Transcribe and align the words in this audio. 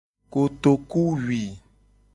Kotokuwui. 0.31 1.41